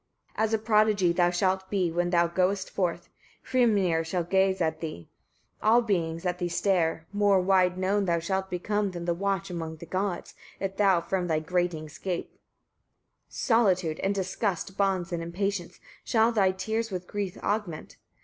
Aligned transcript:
28. 0.33 0.43
As 0.43 0.53
a 0.55 0.57
prodigy 0.57 1.13
thou 1.13 1.29
shalt 1.29 1.69
be, 1.69 1.91
when 1.91 2.09
thou 2.09 2.25
goest 2.25 2.71
forth; 2.71 3.07
Hrimnir 3.45 4.03
shall 4.03 4.21
at 4.21 4.79
thee 4.79 4.79
gaze, 4.81 5.07
all 5.61 5.83
beings 5.83 6.25
at 6.25 6.39
thee 6.39 6.49
stare; 6.49 7.05
more 7.13 7.39
wide 7.39 7.77
known 7.77 8.05
thou 8.05 8.17
shalt 8.17 8.49
become 8.49 8.89
than 8.93 9.05
the 9.05 9.13
watch 9.13 9.51
among 9.51 9.75
the 9.75 9.85
gods, 9.85 10.33
if 10.59 10.77
thou 10.77 11.01
from 11.01 11.27
thy 11.27 11.37
gratings 11.39 11.99
gape. 11.99 12.29
29. 12.29 12.39
Solitude 13.29 13.99
and 13.99 14.15
disgust, 14.15 14.75
bonds 14.75 15.11
and 15.13 15.21
impatience, 15.21 15.79
shall 16.03 16.31
thy 16.31 16.49
tears 16.51 16.89
with 16.89 17.05
grief 17.05 17.37
augment. 17.43 17.97